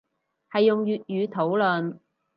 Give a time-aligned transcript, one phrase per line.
[0.51, 1.99] 係用粵語討論